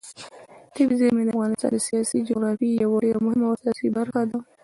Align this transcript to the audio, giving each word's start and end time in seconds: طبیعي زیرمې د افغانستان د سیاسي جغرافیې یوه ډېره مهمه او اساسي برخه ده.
طبیعي 0.75 0.97
زیرمې 0.99 1.23
د 1.25 1.29
افغانستان 1.33 1.71
د 1.73 1.77
سیاسي 1.87 2.17
جغرافیې 2.27 2.79
یوه 2.83 2.97
ډېره 3.05 3.19
مهمه 3.25 3.45
او 3.47 3.55
اساسي 3.57 3.87
برخه 3.97 4.21
ده. 4.29 4.37